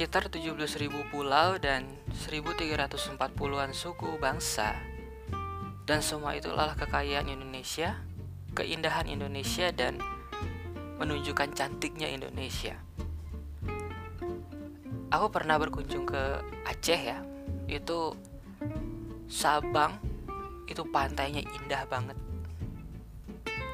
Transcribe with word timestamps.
sekitar 0.00 0.32
17.000 0.32 1.12
pulau 1.12 1.60
dan 1.60 1.84
1.340-an 2.24 3.68
suku 3.76 4.16
bangsa. 4.16 4.72
Dan 5.84 6.00
semua 6.00 6.32
itulah 6.32 6.72
kekayaan 6.72 7.28
Indonesia, 7.28 8.00
keindahan 8.56 9.04
Indonesia 9.04 9.68
dan 9.76 10.00
menunjukkan 10.96 11.52
cantiknya 11.52 12.08
Indonesia. 12.08 12.80
Aku 15.12 15.28
pernah 15.28 15.60
berkunjung 15.60 16.08
ke 16.08 16.40
Aceh 16.64 17.00
ya. 17.04 17.20
Itu 17.68 18.16
Sabang 19.28 20.00
itu 20.64 20.80
pantainya 20.88 21.44
indah 21.44 21.84
banget. 21.84 22.16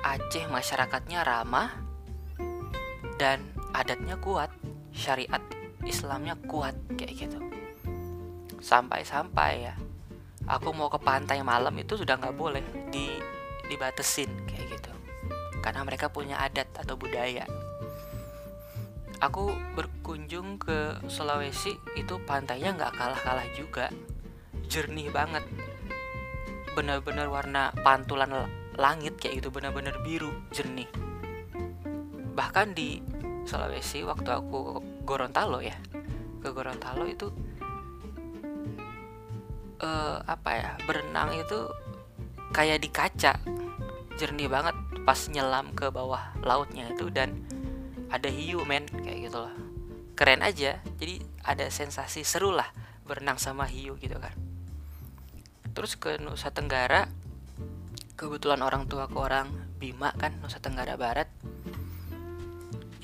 Aceh 0.02 0.42
masyarakatnya 0.50 1.22
ramah 1.22 1.70
dan 3.14 3.46
adatnya 3.70 4.18
kuat, 4.18 4.50
syariat 4.90 5.38
Islamnya 5.86 6.34
kuat 6.50 6.74
kayak 6.98 7.14
gitu. 7.14 7.38
Sampai-sampai 8.58 9.70
ya, 9.70 9.74
aku 10.50 10.74
mau 10.74 10.90
ke 10.90 10.98
pantai 10.98 11.40
malam 11.46 11.72
itu 11.78 11.94
sudah 11.94 12.18
nggak 12.18 12.34
boleh 12.34 12.64
di 12.90 13.14
dibatesin 13.66 14.30
kayak 14.46 14.78
gitu, 14.78 14.92
karena 15.62 15.86
mereka 15.86 16.10
punya 16.10 16.38
adat 16.42 16.70
atau 16.74 16.98
budaya. 16.98 17.46
Aku 19.22 19.54
berkunjung 19.74 20.58
ke 20.58 20.98
Sulawesi 21.06 21.74
itu 21.94 22.18
pantainya 22.26 22.74
nggak 22.74 22.94
kalah-kalah 22.94 23.48
juga, 23.54 23.90
jernih 24.66 25.10
banget, 25.14 25.46
benar-benar 26.74 27.30
warna 27.30 27.74
pantulan 27.86 28.50
langit 28.76 29.16
kayak 29.16 29.40
gitu. 29.40 29.48
Benar-benar 29.54 30.02
biru 30.02 30.30
jernih. 30.50 30.90
Bahkan 32.34 32.76
di 32.76 33.00
Sulawesi 33.46 34.04
waktu 34.04 34.30
aku 34.30 34.82
Gorontalo 35.06 35.62
ya? 35.62 35.78
Ke 36.42 36.50
Gorontalo 36.50 37.06
itu 37.06 37.30
uh, 39.80 40.18
apa 40.26 40.50
ya 40.58 40.70
berenang 40.84 41.38
itu 41.38 41.70
kayak 42.50 42.82
di 42.82 42.90
kaca. 42.90 43.38
Jernih 44.16 44.48
banget 44.48 44.74
pas 45.06 45.28
nyelam 45.30 45.70
ke 45.76 45.92
bawah 45.92 46.34
lautnya 46.42 46.90
itu 46.90 47.12
dan 47.12 47.46
ada 48.10 48.26
hiu 48.26 48.64
men 48.66 48.88
kayak 48.90 49.30
gitu 49.30 49.38
loh. 49.46 49.54
Keren 50.18 50.42
aja 50.42 50.80
jadi 50.98 51.20
ada 51.44 51.68
sensasi 51.70 52.26
seru 52.26 52.50
lah 52.50 52.66
berenang 53.06 53.38
sama 53.38 53.68
hiu 53.70 53.94
gitu 54.00 54.18
kan. 54.18 54.34
Terus 55.76 55.94
ke 56.00 56.16
Nusa 56.18 56.50
Tenggara 56.50 57.06
kebetulan 58.16 58.64
orang 58.64 58.88
tua 58.88 59.06
aku 59.06 59.20
orang 59.20 59.52
Bima 59.76 60.10
kan 60.16 60.40
Nusa 60.40 60.58
Tenggara 60.58 60.96
Barat. 60.96 61.28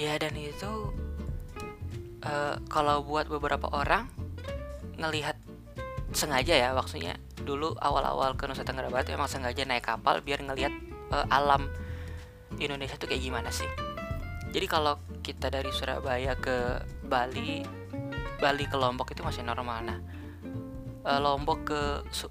Ya 0.00 0.16
dan 0.16 0.33
itu 0.34 0.91
uh, 2.27 2.56
kalau 2.70 3.03
buat 3.06 3.27
beberapa 3.27 3.70
orang 3.70 4.09
ngelihat 4.98 5.37
sengaja 6.12 6.55
ya 6.55 6.69
maksudnya 6.77 7.17
dulu 7.42 7.75
awal-awal 7.81 8.37
ke 8.37 8.45
Nusa 8.47 8.62
Tenggara 8.62 8.92
Barat 8.92 9.11
emang 9.11 9.27
sengaja 9.27 9.65
naik 9.65 9.89
kapal 9.89 10.20
biar 10.23 10.45
ngelihat 10.45 10.70
uh, 11.11 11.27
alam 11.33 11.73
Indonesia 12.61 12.95
tuh 13.00 13.09
kayak 13.09 13.25
gimana 13.25 13.48
sih. 13.48 13.67
Jadi 14.53 14.67
kalau 14.69 15.00
kita 15.25 15.48
dari 15.48 15.73
Surabaya 15.73 16.37
ke 16.37 16.84
Bali 17.09 17.65
Bali 18.37 18.65
ke 18.69 18.77
Lombok 18.77 19.17
itu 19.17 19.25
masih 19.25 19.43
normal. 19.43 19.81
Nah 19.83 19.98
uh, 21.09 21.19
Lombok 21.19 21.59
ke 21.67 21.81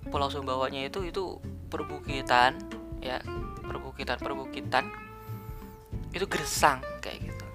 Pulau 0.08 0.30
Sumbawanya 0.30 0.86
itu 0.86 1.02
itu 1.04 1.42
perbukitan 1.68 2.62
ya 3.02 3.18
perbukitan 3.66 4.22
perbukitan 4.22 4.86
itu 6.14 6.26
gersang 6.30 6.84
kayak 7.02 7.32
gitu. 7.32 7.46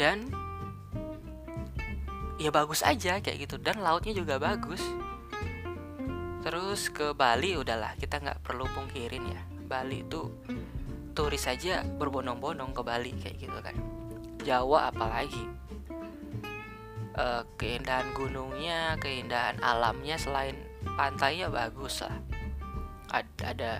Dan 0.00 0.45
ya 2.36 2.50
bagus 2.52 2.84
aja 2.84 3.20
kayak 3.20 3.48
gitu. 3.48 3.56
Dan 3.60 3.80
lautnya 3.80 4.12
juga 4.16 4.36
bagus. 4.40 4.82
Terus 6.46 6.94
ke 6.94 7.10
Bali 7.16 7.58
udahlah 7.58 7.98
kita 7.98 8.22
nggak 8.22 8.40
perlu 8.46 8.70
pungkirin 8.70 9.24
ya. 9.26 9.42
Bali 9.66 10.06
itu 10.06 10.30
turis 11.16 11.48
aja 11.50 11.82
berbondong-bondong 11.82 12.70
ke 12.70 12.82
Bali 12.86 13.12
kayak 13.18 13.36
gitu 13.40 13.58
kan. 13.58 13.74
Jawa 14.46 14.94
apalagi. 14.94 15.42
E, 17.16 17.24
keindahan 17.58 18.14
gunungnya 18.14 18.94
keindahan 19.00 19.58
alamnya 19.58 20.14
selain 20.20 20.54
pantainya 20.94 21.50
bagus 21.50 22.04
lah. 22.04 22.14
Ada, 23.10 23.42
ada 23.56 23.72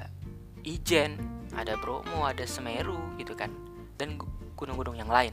Ijen, 0.66 1.22
ada 1.54 1.78
Bromo, 1.78 2.26
ada 2.26 2.42
Semeru 2.42 2.98
gitu 3.14 3.38
kan, 3.38 3.54
dan 3.94 4.18
gunung-gunung 4.58 4.98
yang 4.98 5.06
lain. 5.06 5.30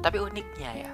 Tapi 0.00 0.16
uniknya 0.16 0.70
ya, 0.88 0.92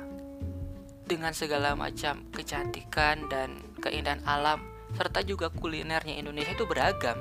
dengan 1.07 1.31
segala 1.31 1.79
macam 1.79 2.27
kecantikan 2.35 3.31
dan 3.31 3.63
keindahan 3.79 4.23
alam 4.27 4.59
serta 4.99 5.23
juga 5.23 5.53
kulinernya 5.53 6.19
Indonesia 6.19 6.51
itu 6.55 6.67
beragam. 6.67 7.19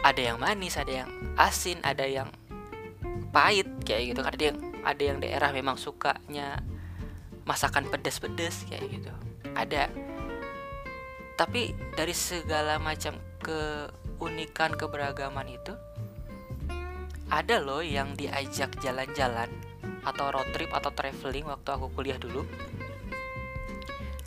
Ada 0.00 0.32
yang 0.32 0.38
manis, 0.40 0.80
ada 0.80 1.04
yang 1.04 1.10
asin, 1.36 1.76
ada 1.84 2.08
yang 2.08 2.32
pahit 3.36 3.68
kayak 3.84 4.16
gitu. 4.16 4.22
Ada 4.24 4.42
yang 4.52 4.58
ada 4.80 5.02
yang 5.02 5.18
daerah 5.20 5.52
memang 5.52 5.76
sukanya 5.76 6.64
masakan 7.44 7.84
pedas-pedas 7.92 8.64
kayak 8.64 8.88
gitu. 8.88 9.12
Ada 9.52 9.92
tapi 11.40 11.72
dari 11.96 12.12
segala 12.12 12.76
macam 12.76 13.16
keunikan 13.40 14.76
keberagaman 14.76 15.48
itu 15.48 15.72
ada 17.30 17.62
loh 17.62 17.80
yang 17.80 18.18
diajak 18.18 18.74
jalan-jalan 18.82 19.48
atau 20.02 20.34
road 20.34 20.50
trip 20.50 20.70
atau 20.74 20.90
traveling 20.90 21.46
waktu 21.46 21.68
aku 21.70 21.86
kuliah 21.94 22.18
dulu. 22.18 22.42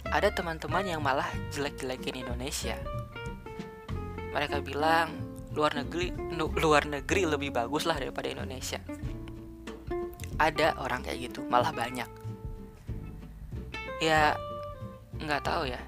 Ada 0.07 0.31
teman-teman 0.31 0.87
yang 0.87 1.01
malah 1.03 1.27
jelek-jelekin 1.51 2.23
Indonesia. 2.23 2.79
Mereka 4.31 4.63
bilang 4.63 5.13
luar 5.53 5.77
negeri 5.77 6.09
luar 6.39 6.89
negeri 6.89 7.29
lebih 7.29 7.53
bagus 7.53 7.83
lah 7.83 7.99
daripada 7.99 8.31
Indonesia. 8.31 8.79
Ada 10.39 10.79
orang 10.79 11.05
kayak 11.05 11.29
gitu 11.29 11.45
malah 11.45 11.75
banyak. 11.75 12.07
Ya 14.01 14.37
nggak 15.19 15.43
tahu 15.45 15.69
ya 15.69 15.81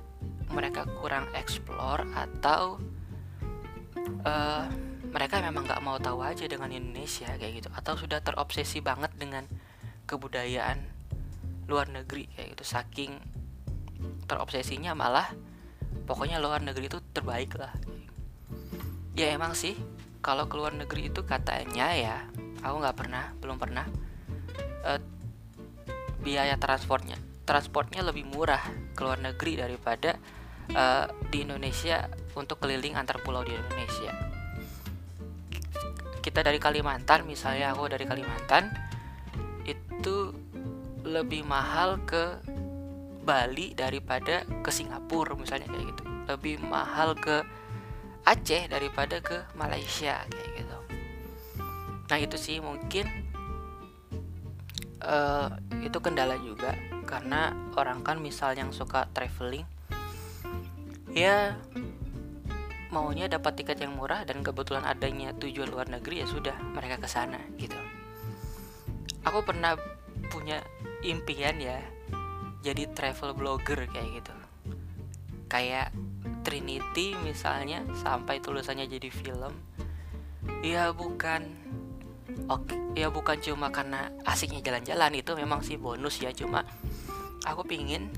mereka 0.54 0.86
kurang 1.02 1.26
explore 1.34 2.06
atau 2.14 2.78
uh, 4.26 4.66
mereka 5.16 5.40
memang 5.40 5.64
nggak 5.64 5.80
mau 5.80 5.96
tahu 5.96 6.20
aja 6.28 6.44
dengan 6.44 6.68
Indonesia 6.76 7.32
kayak 7.40 7.64
gitu. 7.64 7.70
Atau 7.72 7.96
sudah 7.96 8.20
terobsesi 8.20 8.84
banget 8.84 9.16
dengan 9.16 9.48
kebudayaan 10.04 10.84
luar 11.72 11.88
negeri 11.88 12.28
kayak 12.36 12.60
gitu. 12.60 12.68
Saking 12.68 13.16
terobsesinya 14.28 14.92
malah 14.92 15.32
pokoknya 16.04 16.44
luar 16.44 16.60
negeri 16.60 16.92
itu 16.92 17.00
terbaik 17.16 17.56
lah. 17.56 17.72
Ya 19.16 19.32
emang 19.32 19.56
sih 19.56 19.80
kalau 20.20 20.52
ke 20.52 20.60
luar 20.60 20.76
negeri 20.76 21.08
itu 21.08 21.24
katanya 21.24 21.96
ya 21.96 22.28
aku 22.60 22.76
nggak 22.84 22.98
pernah 23.00 23.32
belum 23.40 23.56
pernah 23.56 23.88
uh, 24.84 25.00
biaya 26.20 26.60
transportnya. 26.60 27.16
Transportnya 27.48 28.04
lebih 28.04 28.28
murah 28.28 28.68
ke 28.92 29.00
luar 29.00 29.24
negeri 29.24 29.64
daripada 29.64 30.20
uh, 30.76 31.08
di 31.32 31.48
Indonesia 31.48 32.12
untuk 32.36 32.60
keliling 32.60 33.00
antar 33.00 33.24
pulau 33.24 33.48
di 33.48 33.56
Indonesia. 33.56 34.35
Kita 36.26 36.42
dari 36.42 36.58
Kalimantan, 36.58 37.30
misalnya 37.30 37.70
aku 37.78 37.86
dari 37.86 38.10
Kalimantan, 38.10 38.74
itu 39.62 40.34
lebih 41.06 41.46
mahal 41.46 42.02
ke 42.02 42.42
Bali 43.22 43.78
daripada 43.78 44.42
ke 44.66 44.74
Singapura 44.74 45.38
misalnya 45.38 45.70
kayak 45.70 45.86
gitu. 45.94 46.04
Lebih 46.26 46.66
mahal 46.66 47.14
ke 47.14 47.46
Aceh 48.26 48.66
daripada 48.66 49.22
ke 49.22 49.46
Malaysia 49.54 50.26
kayak 50.26 50.52
gitu. 50.58 50.78
Nah 52.10 52.18
itu 52.18 52.38
sih 52.42 52.58
mungkin 52.58 53.06
uh, 55.06 55.54
itu 55.86 55.98
kendala 56.02 56.38
juga 56.42 56.74
karena 57.06 57.54
orang 57.78 58.02
kan 58.02 58.18
misal 58.18 58.58
yang 58.58 58.74
suka 58.74 59.06
traveling 59.14 59.66
ya 61.14 61.54
maunya 62.96 63.28
dapat 63.28 63.60
tiket 63.60 63.84
yang 63.84 64.00
murah 64.00 64.24
dan 64.24 64.40
kebetulan 64.40 64.88
adanya 64.88 65.36
tujuan 65.36 65.68
luar 65.68 65.92
negeri 65.92 66.24
ya 66.24 66.28
sudah 66.32 66.56
mereka 66.72 67.04
ke 67.04 67.08
sana 67.12 67.44
gitu. 67.60 67.76
Aku 69.28 69.44
pernah 69.44 69.76
punya 70.32 70.64
impian 71.04 71.60
ya 71.60 71.84
jadi 72.64 72.88
travel 72.96 73.36
blogger 73.36 73.84
kayak 73.92 74.24
gitu. 74.24 74.36
Kayak 75.52 75.92
Trinity 76.48 77.20
misalnya 77.20 77.84
sampai 78.00 78.40
tulisannya 78.40 78.88
jadi 78.88 79.12
film. 79.12 79.52
Ya 80.64 80.96
bukan 80.96 81.52
oke 82.48 82.96
ya 82.96 83.12
bukan 83.12 83.38
cuma 83.44 83.70
karena 83.76 84.08
asiknya 84.24 84.64
jalan-jalan 84.64 85.20
itu 85.20 85.32
memang 85.36 85.60
sih 85.62 85.76
bonus 85.76 86.24
ya 86.24 86.32
cuma 86.32 86.64
aku 87.44 87.66
pingin 87.68 88.10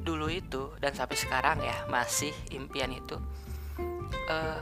dulu 0.00 0.32
itu 0.32 0.72
dan 0.80 0.96
sampai 0.96 1.16
sekarang 1.18 1.58
ya 1.60 1.86
masih 1.92 2.32
impian 2.50 2.90
itu 2.90 3.18
uh, 4.28 4.60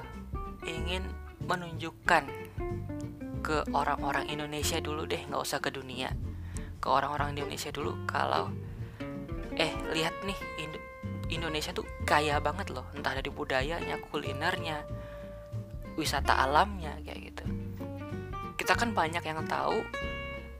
ingin 0.66 1.04
menunjukkan 1.44 2.24
ke 3.40 3.64
orang-orang 3.72 4.28
Indonesia 4.28 4.76
dulu 4.82 5.08
deh 5.08 5.24
nggak 5.24 5.40
usah 5.40 5.62
ke 5.62 5.72
dunia. 5.72 6.12
Ke 6.78 6.88
orang-orang 6.92 7.34
Indonesia 7.38 7.72
dulu 7.72 8.04
kalau 8.04 8.52
eh 9.58 9.72
lihat 9.96 10.14
nih 10.22 10.38
Indo 10.62 10.78
Indonesia 11.28 11.72
tuh 11.72 11.84
kaya 12.04 12.40
banget 12.40 12.72
loh. 12.72 12.84
Entah 12.92 13.16
dari 13.16 13.28
budayanya 13.32 14.00
kulinernya 14.08 14.84
wisata 15.96 16.38
alamnya 16.38 16.96
kayak 17.04 17.20
gitu. 17.32 17.44
Kita 18.58 18.76
kan 18.76 18.92
banyak 18.92 19.24
yang 19.24 19.44
tahu 19.48 19.80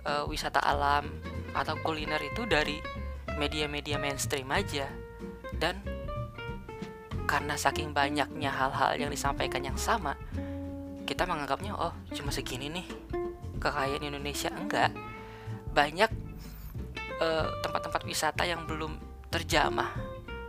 uh, 0.09 0.25
wisata 0.27 0.61
alam 0.65 1.09
atau 1.53 1.77
kuliner 1.81 2.21
itu 2.21 2.45
dari 2.45 2.79
media-media 3.39 3.97
mainstream 3.97 4.49
aja. 4.51 4.89
Dan 5.57 5.81
karena 7.29 7.61
saking 7.61 7.93
banyaknya 7.93 8.49
hal-hal 8.49 8.97
yang 8.97 9.13
disampaikan 9.13 9.61
yang 9.61 9.77
sama 9.77 10.17
kita 11.05 11.25
menganggapnya 11.25 11.77
oh 11.77 11.93
cuma 12.13 12.33
segini 12.33 12.69
nih 12.69 12.89
kekayaan 13.59 14.05
Indonesia. 14.05 14.49
Enggak. 14.55 14.95
Banyak 15.75 16.11
eh, 17.19 17.47
tempat-tempat 17.65 18.03
wisata 18.07 18.47
yang 18.47 18.65
belum 18.65 18.97
terjamah 19.29 19.93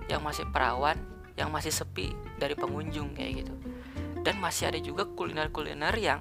yang 0.08 0.20
masih 0.20 0.48
perawan 0.52 0.96
yang 1.36 1.48
masih 1.52 1.72
sepi 1.72 2.12
dari 2.36 2.54
pengunjung 2.60 3.16
kayak 3.16 3.44
gitu. 3.44 3.54
Dan 4.20 4.44
masih 4.44 4.68
ada 4.68 4.80
juga 4.80 5.08
kuliner-kuliner 5.08 5.96
yang 5.96 6.20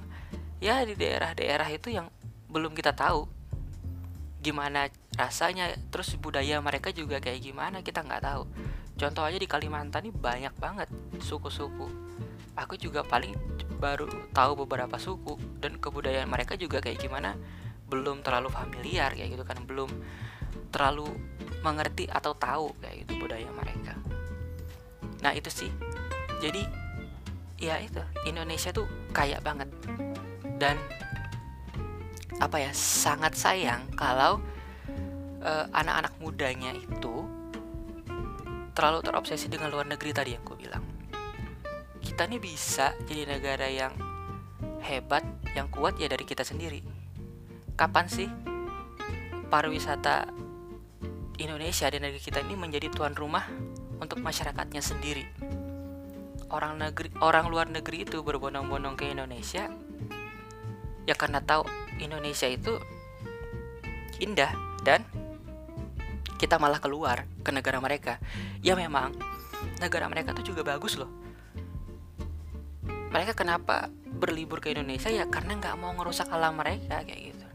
ya 0.62 0.82
di 0.82 0.94
daerah-daerah 0.94 1.68
itu 1.70 1.90
yang 1.90 2.06
belum 2.48 2.72
kita 2.74 2.94
tahu 2.94 3.26
gimana 4.38 4.86
rasanya 5.18 5.74
terus 5.90 6.14
budaya 6.14 6.62
mereka 6.62 6.94
juga 6.94 7.18
kayak 7.18 7.42
gimana 7.42 7.82
kita 7.82 8.06
nggak 8.06 8.22
tahu 8.22 8.46
contoh 8.98 9.22
aja 9.22 9.38
di 9.38 9.46
Kalimantan 9.46 10.10
ini 10.10 10.12
banyak 10.12 10.54
banget 10.58 10.90
suku-suku. 11.22 11.86
Aku 12.58 12.74
juga 12.74 13.06
paling 13.06 13.32
baru 13.78 14.10
tahu 14.34 14.66
beberapa 14.66 14.98
suku 14.98 15.38
dan 15.62 15.78
kebudayaan 15.78 16.26
mereka 16.26 16.58
juga 16.58 16.82
kayak 16.82 16.98
gimana 16.98 17.38
belum 17.86 18.26
terlalu 18.26 18.50
familiar 18.50 19.14
kayak 19.14 19.38
gitu 19.38 19.44
kan 19.46 19.62
belum 19.62 19.88
terlalu 20.74 21.06
mengerti 21.62 22.10
atau 22.10 22.34
tahu 22.34 22.74
kayak 22.82 23.06
gitu 23.06 23.22
budaya 23.22 23.48
mereka. 23.54 23.94
Nah 25.22 25.32
itu 25.32 25.48
sih. 25.48 25.70
Jadi 26.42 26.62
ya 27.58 27.78
itu 27.82 28.02
Indonesia 28.26 28.74
tuh 28.74 28.86
kaya 29.14 29.38
banget. 29.38 29.70
Dan 30.58 30.74
apa 32.38 32.62
ya 32.62 32.70
sangat 32.74 33.34
sayang 33.34 33.90
kalau 33.98 34.38
uh, 35.42 35.66
anak-anak 35.74 36.14
mudanya 36.22 36.70
itu 36.74 37.17
terlalu 38.78 39.02
terobsesi 39.02 39.50
dengan 39.50 39.74
luar 39.74 39.90
negeri 39.90 40.14
tadi 40.14 40.38
yang 40.38 40.46
gue 40.46 40.54
bilang 40.54 40.86
kita 41.98 42.30
nih 42.30 42.38
bisa 42.38 42.94
jadi 43.10 43.26
negara 43.26 43.66
yang 43.66 43.90
hebat 44.86 45.26
yang 45.58 45.66
kuat 45.66 45.98
ya 45.98 46.06
dari 46.06 46.22
kita 46.22 46.46
sendiri 46.46 46.86
kapan 47.74 48.06
sih 48.06 48.30
pariwisata 49.50 50.30
Indonesia 51.38 51.86
dan 51.86 52.02
negeri 52.02 52.20
kita 52.20 52.42
ini 52.42 52.54
menjadi 52.58 52.90
tuan 52.90 53.14
rumah 53.14 53.46
untuk 54.02 54.18
masyarakatnya 54.18 54.82
sendiri. 54.82 55.24
Orang 56.50 56.82
negeri 56.82 57.14
orang 57.22 57.46
luar 57.46 57.70
negeri 57.70 58.02
itu 58.02 58.24
berbondong-bondong 58.24 58.98
ke 58.98 59.12
Indonesia 59.12 59.70
ya 61.06 61.14
karena 61.16 61.40
tahu 61.40 61.64
Indonesia 62.02 62.48
itu 62.50 62.76
indah 64.18 64.52
dan 64.82 65.04
kita 66.38 66.56
malah 66.56 66.78
keluar 66.78 67.26
ke 67.42 67.50
negara 67.50 67.82
mereka. 67.82 68.22
Ya 68.62 68.78
memang 68.78 69.12
negara 69.82 70.06
mereka 70.06 70.32
tuh 70.32 70.46
juga 70.46 70.62
bagus 70.62 70.94
loh. 70.94 71.10
Mereka 73.10 73.34
kenapa 73.34 73.90
berlibur 74.06 74.62
ke 74.62 74.70
Indonesia 74.70 75.10
ya 75.10 75.26
karena 75.26 75.58
nggak 75.58 75.76
mau 75.76 75.92
ngerusak 75.98 76.30
alam 76.30 76.56
mereka 76.56 77.02
kayak 77.02 77.34
gitu. 77.34 77.46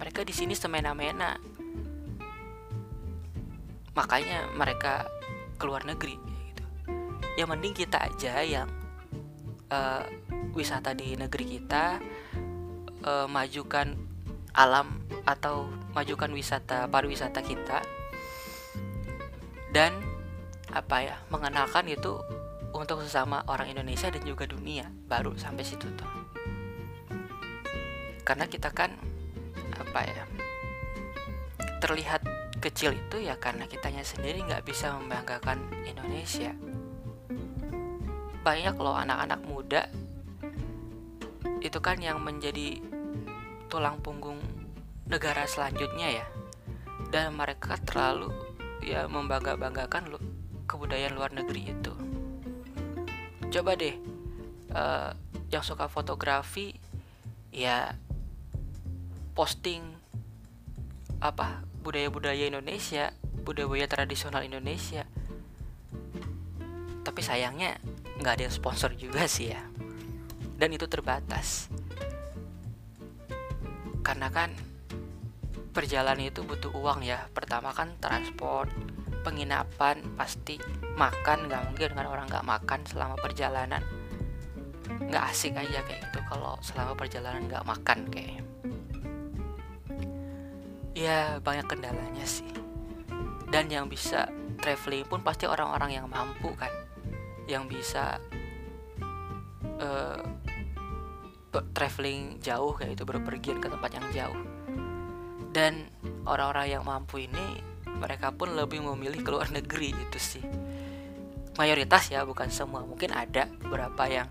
Mereka 0.00 0.24
di 0.24 0.34
sini 0.34 0.56
semena-mena 0.56 1.36
makanya 3.92 4.48
mereka 4.56 5.04
keluar 5.60 5.84
negeri 5.84 6.16
gitu 6.48 6.64
ya 7.36 7.44
mending 7.44 7.76
kita 7.76 8.00
aja 8.08 8.40
yang 8.40 8.68
uh, 9.68 10.04
wisata 10.56 10.96
di 10.96 11.16
negeri 11.16 11.44
kita 11.60 12.00
uh, 13.04 13.28
majukan 13.28 13.92
alam 14.52 15.01
atau 15.22 15.70
majukan 15.94 16.30
wisata 16.34 16.90
pariwisata 16.90 17.40
kita. 17.42 17.78
Dan 19.72 19.96
apa 20.72 20.96
ya 21.04 21.16
mengenalkan 21.32 21.88
itu 21.88 22.20
untuk 22.72 23.04
sesama 23.04 23.44
orang 23.48 23.68
Indonesia 23.68 24.08
dan 24.08 24.24
juga 24.24 24.48
dunia 24.48 24.88
baru 25.08 25.36
sampai 25.36 25.64
situ 25.64 25.88
tuh. 25.92 26.12
Karena 28.24 28.48
kita 28.48 28.72
kan 28.72 28.92
apa 29.76 30.00
ya 30.08 30.24
terlihat 31.82 32.22
kecil 32.62 32.94
itu 32.94 33.18
ya 33.18 33.34
karena 33.36 33.66
kitanya 33.66 34.06
sendiri 34.06 34.40
nggak 34.46 34.64
bisa 34.64 34.94
membanggakan 34.96 35.58
Indonesia. 35.84 36.54
Banyak 38.42 38.74
loh 38.78 38.96
anak-anak 38.96 39.40
muda 39.44 39.82
itu 41.62 41.78
kan 41.78 41.98
yang 42.02 42.18
menjadi 42.18 42.82
tulang 43.70 43.98
punggung 44.02 44.38
negara 45.06 45.46
selanjutnya 45.46 46.22
ya 46.22 46.26
dan 47.10 47.34
mereka 47.36 47.76
terlalu 47.82 48.32
ya 48.82 49.06
membangga-banggakan 49.06 50.18
kebudayaan 50.66 51.14
luar 51.14 51.30
negeri 51.34 51.74
itu 51.74 51.92
coba 53.52 53.76
deh 53.76 53.94
uh, 54.72 55.12
yang 55.52 55.60
suka 55.60 55.86
fotografi 55.86 56.72
ya 57.52 57.92
posting 59.36 59.84
apa 61.20 61.62
budaya-budaya 61.82 62.48
Indonesia, 62.48 63.10
budaya-budaya 63.42 63.90
tradisional 63.90 64.42
Indonesia. 64.46 65.04
Tapi 67.02 67.20
sayangnya 67.20 67.78
nggak 68.22 68.32
ada 68.38 68.42
yang 68.48 68.54
sponsor 68.54 68.94
juga 68.94 69.26
sih 69.26 69.52
ya. 69.52 69.62
Dan 70.56 70.72
itu 70.72 70.86
terbatas. 70.86 71.66
Karena 74.06 74.30
kan 74.30 74.54
perjalanan 75.72 76.28
itu 76.28 76.44
butuh 76.44 76.70
uang 76.72 77.02
ya. 77.02 77.26
Pertama 77.32 77.72
kan 77.72 77.96
transport, 77.98 78.70
penginapan, 79.24 80.04
pasti 80.14 80.60
makan 80.94 81.48
nggak 81.48 81.62
mungkin 81.72 81.88
dengan 81.96 82.06
orang 82.12 82.26
nggak 82.28 82.46
makan 82.46 82.80
selama 82.84 83.16
perjalanan. 83.18 83.82
Nggak 84.84 85.24
asik 85.32 85.56
aja 85.56 85.80
kayak 85.84 86.08
gitu 86.08 86.20
kalau 86.28 86.60
selama 86.60 86.92
perjalanan 86.94 87.48
nggak 87.48 87.64
makan 87.64 88.08
kayaknya 88.12 88.42
ya 90.92 91.40
banyak 91.40 91.66
kendalanya 91.66 92.24
sih 92.28 92.48
dan 93.48 93.68
yang 93.68 93.88
bisa 93.88 94.28
traveling 94.60 95.04
pun 95.08 95.24
pasti 95.24 95.48
orang-orang 95.48 95.98
yang 95.98 96.06
mampu 96.08 96.52
kan 96.56 96.70
yang 97.48 97.66
bisa 97.66 98.20
uh, 99.80 100.20
traveling 101.74 102.38
jauh 102.38 102.72
kayak 102.76 102.96
itu 102.96 103.04
berpergian 103.04 103.58
ke 103.58 103.68
tempat 103.68 103.90
yang 103.92 104.06
jauh 104.12 104.40
dan 105.52 105.86
orang-orang 106.24 106.80
yang 106.80 106.82
mampu 106.82 107.28
ini 107.28 107.60
mereka 107.86 108.32
pun 108.32 108.56
lebih 108.56 108.82
memilih 108.82 109.20
ke 109.22 109.30
luar 109.30 109.52
negeri 109.52 109.94
itu 109.94 110.18
sih. 110.18 110.44
Mayoritas 111.60 112.08
ya 112.08 112.24
bukan 112.24 112.48
semua. 112.48 112.82
Mungkin 112.82 113.12
ada 113.12 113.46
beberapa 113.60 114.08
yang 114.08 114.26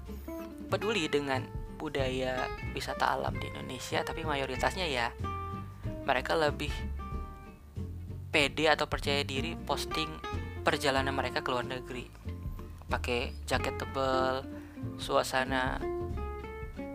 peduli 0.68 1.06
dengan 1.08 1.46
budaya 1.78 2.50
wisata 2.74 3.18
alam 3.18 3.34
di 3.38 3.50
Indonesia 3.50 4.06
tapi 4.06 4.22
mayoritasnya 4.22 4.86
ya 4.86 5.10
mereka 6.06 6.38
lebih 6.38 6.70
pede 8.30 8.70
atau 8.70 8.86
percaya 8.86 9.26
diri 9.26 9.58
posting 9.58 10.08
perjalanan 10.62 11.14
mereka 11.14 11.46
ke 11.46 11.50
luar 11.50 11.66
negeri. 11.66 12.06
Pakai 12.90 13.34
jaket 13.46 13.78
tebal 13.82 14.46
suasana 14.98 15.82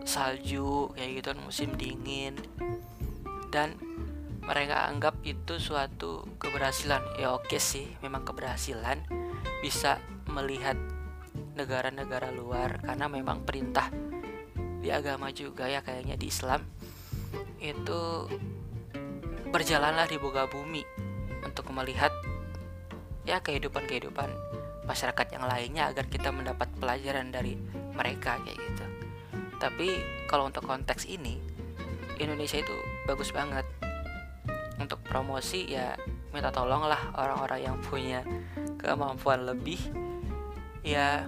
salju 0.07 0.91
kayak 0.95 1.11
gitu 1.19 1.27
kan 1.35 1.39
musim 1.43 1.69
dingin. 1.75 2.35
Dan 3.51 3.75
mereka 4.47 4.87
anggap 4.87 5.19
itu 5.27 5.59
suatu 5.59 6.23
keberhasilan. 6.39 7.19
Ya 7.19 7.35
oke 7.35 7.59
sih 7.59 7.99
memang 7.99 8.23
keberhasilan 8.23 9.03
bisa 9.59 9.99
melihat 10.31 10.79
negara-negara 11.59 12.31
luar 12.31 12.79
karena 12.79 13.11
memang 13.11 13.43
perintah 13.43 13.91
di 14.79 14.87
agama 14.87 15.35
juga 15.35 15.67
ya 15.67 15.83
kayaknya 15.83 16.15
di 16.15 16.31
Islam. 16.31 16.63
Itu 17.59 18.31
berjalanlah 19.51 20.07
di 20.07 20.15
boga 20.15 20.47
bumi 20.47 20.83
untuk 21.43 21.67
melihat 21.75 22.15
ya 23.27 23.43
kehidupan-kehidupan 23.43 24.31
masyarakat 24.87 25.27
yang 25.35 25.43
lainnya 25.43 25.91
agar 25.91 26.07
kita 26.07 26.31
mendapat 26.31 26.71
pelajaran 26.79 27.35
dari 27.35 27.59
mereka 27.91 28.39
kayak 28.47 28.55
gitu. 28.55 28.85
Tapi 29.59 29.87
kalau 30.31 30.47
untuk 30.47 30.63
konteks 30.63 31.03
ini 31.03 31.35
Indonesia 32.15 32.63
itu 32.63 32.75
bagus 33.03 33.35
banget 33.35 33.67
untuk 34.87 35.03
promosi 35.03 35.67
ya 35.67 35.99
minta 36.31 36.47
tolonglah 36.47 37.11
orang-orang 37.19 37.59
yang 37.59 37.77
punya 37.83 38.23
kemampuan 38.79 39.43
lebih 39.43 39.77
ya 40.79 41.27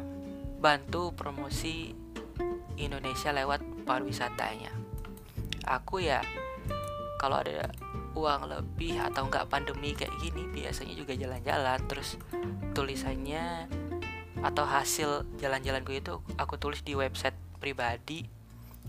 bantu 0.63 1.12
promosi 1.12 1.92
Indonesia 2.80 3.36
lewat 3.36 3.60
pariwisatanya. 3.84 4.72
Aku 5.68 6.00
ya 6.00 6.24
kalau 7.20 7.44
ada 7.44 7.68
uang 8.16 8.48
lebih 8.48 8.96
atau 8.96 9.28
nggak 9.28 9.51
pandemi 9.51 9.92
kayak 9.92 10.16
gini 10.24 10.48
biasanya 10.48 10.96
juga 10.96 11.20
jalan-jalan. 11.20 11.84
Terus 11.92 12.16
tulisannya 12.72 13.68
atau 14.39 14.63
hasil 14.63 15.28
jalan-jalanku 15.36 15.92
itu 15.92 16.24
aku 16.39 16.56
tulis 16.56 16.80
di 16.80 16.96
website 16.96 17.36
pribadi 17.60 18.24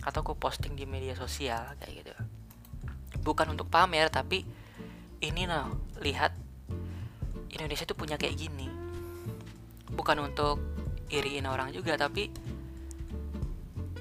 atau 0.07 0.23
aku 0.23 0.39
posting 0.39 0.79
di 0.79 0.87
media 0.87 1.19
sosial 1.19 1.75
kayak 1.83 2.07
gitu 2.07 2.15
bukan 3.21 3.53
untuk 3.53 3.69
pamer 3.69 4.09
tapi 4.09 4.43
ini 5.21 5.45
noh 5.45 5.93
lihat 6.01 6.33
Indonesia 7.51 7.85
tuh 7.85 7.99
punya 7.99 8.17
kayak 8.17 8.39
gini. 8.39 8.69
Bukan 9.91 10.17
untuk 10.23 10.63
iriin 11.11 11.45
orang 11.51 11.75
juga 11.75 11.99
tapi 11.99 12.31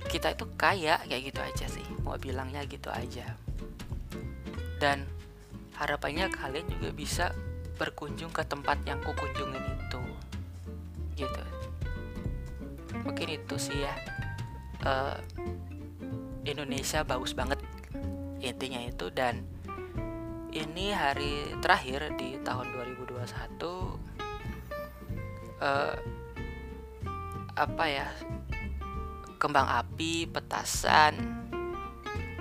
kita 0.10 0.34
itu 0.34 0.46
kaya 0.56 1.02
kayak 1.06 1.34
gitu 1.34 1.40
aja 1.42 1.66
sih. 1.68 1.86
Mau 2.06 2.16
bilangnya 2.16 2.64
gitu 2.66 2.88
aja. 2.94 3.36
Dan 4.80 5.04
harapannya 5.76 6.32
kalian 6.32 6.68
juga 6.72 6.90
bisa 6.96 7.26
berkunjung 7.76 8.32
ke 8.32 8.44
tempat 8.48 8.80
yang 8.88 9.02
kukunjungin 9.04 9.64
itu. 9.76 10.02
Gitu. 11.26 11.44
Mungkin 13.04 13.28
itu 13.28 13.56
sih 13.60 13.84
ya. 13.84 13.94
Uh, 14.80 15.20
Indonesia 16.48 17.04
bagus 17.04 17.36
banget 17.36 17.60
intinya 18.40 18.82
itu. 18.84 19.08
Dan 19.14 19.46
ini 20.50 20.90
hari 20.90 21.54
terakhir 21.62 22.10
di 22.18 22.42
tahun 22.42 22.74
2021 22.74 23.22
uh, 25.62 25.94
apa 27.60 27.86
ya 27.86 28.08
kembang 29.38 29.68
api 29.68 30.26
petasan 30.32 31.14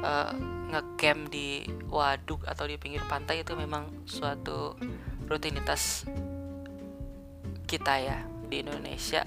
uh, 0.01 0.33
ngecamp 0.69 1.33
di 1.33 1.65
waduk 1.89 2.45
atau 2.45 2.69
di 2.69 2.77
pinggir 2.77 3.01
pantai 3.09 3.41
itu 3.45 3.57
memang 3.57 4.05
suatu 4.05 4.77
rutinitas 5.29 6.05
kita 7.69 7.95
ya 8.01 8.25
di 8.49 8.65
Indonesia 8.65 9.25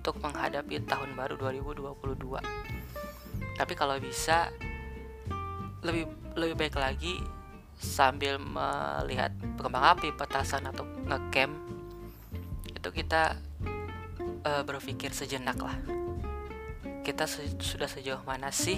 untuk 0.00 0.20
menghadapi 0.20 0.84
tahun 0.84 1.16
baru 1.16 1.36
2022 1.36 3.56
tapi 3.56 3.72
kalau 3.76 3.96
bisa 4.00 4.48
lebih 5.80 6.04
lebih 6.36 6.54
baik 6.56 6.76
lagi 6.76 7.20
sambil 7.80 8.36
melihat 8.36 9.32
kembang 9.56 9.96
api 9.96 10.12
petasan 10.12 10.68
atau 10.68 10.84
ngecamp 11.08 11.54
itu 12.68 12.88
kita 12.92 13.36
uh, 14.44 14.62
berpikir 14.64 15.12
sejenak 15.12 15.56
lah. 15.60 15.76
Kita 17.00 17.24
se 17.24 17.44
sudah 17.60 17.88
sejauh 17.88 18.20
mana 18.24 18.52
sih 18.52 18.76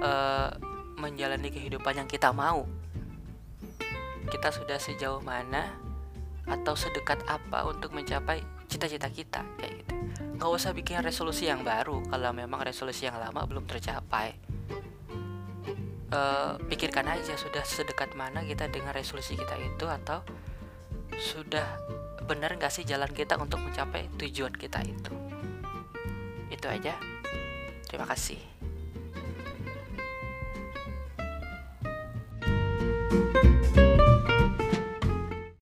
uh, 0.00 0.52
menjalani 0.96 1.52
kehidupan 1.52 2.00
yang 2.00 2.08
kita 2.08 2.32
mau? 2.32 2.64
Kita 4.28 4.52
sudah 4.52 4.80
sejauh 4.80 5.20
mana 5.20 5.76
atau 6.48 6.72
sedekat 6.72 7.20
apa 7.28 7.68
untuk 7.68 7.92
mencapai 7.92 8.40
cita-cita 8.68 9.08
kita 9.12 9.44
kayak 9.60 9.84
gitu. 9.84 9.92
Nggak 10.36 10.50
usah 10.52 10.72
bikin 10.76 11.00
resolusi 11.00 11.48
yang 11.48 11.64
baru 11.64 12.04
kalau 12.08 12.32
memang 12.36 12.64
resolusi 12.64 13.08
yang 13.08 13.16
lama 13.16 13.44
belum 13.48 13.64
tercapai 13.64 14.36
Eh, 16.06 16.52
pikirkan 16.70 17.10
aja 17.10 17.34
sudah 17.34 17.66
sedekat 17.66 18.14
mana 18.14 18.46
kita 18.46 18.70
dengan 18.70 18.94
resolusi 18.94 19.34
kita 19.34 19.58
itu 19.58 19.90
atau 19.90 20.22
sudah 21.18 21.66
benar 22.30 22.54
nggak 22.54 22.70
sih 22.70 22.86
jalan 22.86 23.10
kita 23.10 23.34
untuk 23.34 23.58
mencapai 23.58 24.06
tujuan 24.14 24.54
kita 24.54 24.86
itu. 24.86 25.10
Itu 26.46 26.66
aja. 26.70 26.94
Terima 27.90 28.06
kasih. 28.06 28.38
thank 33.26 33.76
you 33.76 33.85